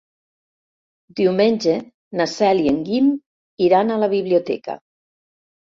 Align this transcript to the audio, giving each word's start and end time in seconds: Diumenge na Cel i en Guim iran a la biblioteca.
Diumenge 1.19 1.75
na 2.21 2.27
Cel 2.33 2.65
i 2.65 2.67
en 2.75 2.83
Guim 2.91 3.15
iran 3.69 3.91
a 3.91 4.03
la 4.07 4.15
biblioteca. 4.19 4.83